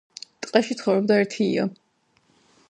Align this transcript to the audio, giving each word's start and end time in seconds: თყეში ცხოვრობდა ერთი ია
თყეში 0.45 0.77
ცხოვრობდა 0.79 1.19
ერთი 1.25 1.47
ია 1.59 1.67